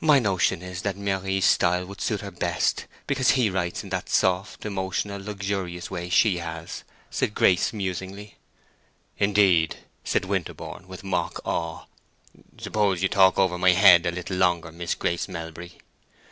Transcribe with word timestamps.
"My 0.00 0.18
notion 0.18 0.60
is 0.60 0.82
that 0.82 0.96
Méry's 0.96 1.44
style 1.44 1.86
will 1.86 1.94
suit 1.94 2.20
her 2.20 2.32
best, 2.32 2.86
because 3.06 3.30
he 3.38 3.48
writes 3.48 3.84
in 3.84 3.90
that 3.90 4.08
soft, 4.08 4.66
emotional, 4.66 5.22
luxurious 5.22 5.88
way 5.88 6.08
she 6.08 6.38
has," 6.38 6.82
Grace 7.32 7.66
said, 7.68 7.76
musingly. 7.76 8.38
"Indeed!" 9.18 9.76
said 10.02 10.24
Winterborne, 10.24 10.88
with 10.88 11.04
mock 11.04 11.38
awe. 11.44 11.84
"Suppose 12.58 13.04
you 13.04 13.08
talk 13.08 13.38
over 13.38 13.56
my 13.56 13.70
head 13.70 14.04
a 14.04 14.10
little 14.10 14.36
longer, 14.36 14.72
Miss 14.72 14.96
Grace 14.96 15.28
Melbury?" 15.28 15.78